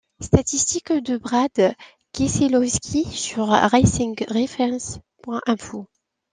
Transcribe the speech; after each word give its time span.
Statistiques 0.19 0.93
de 0.93 1.19
Brad 1.19 1.75
Keselowski 2.11 3.03
sur 3.05 3.45
racing-reference.info. 3.49 5.85